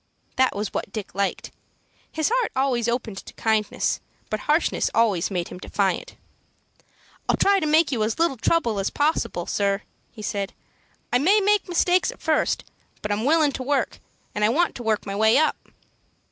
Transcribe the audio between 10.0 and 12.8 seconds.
he said. "I may make mistakes at first,